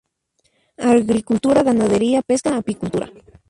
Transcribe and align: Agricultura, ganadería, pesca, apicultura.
Agricultura, 0.95 1.67
ganadería, 1.69 2.25
pesca, 2.29 2.49
apicultura. 2.55 3.07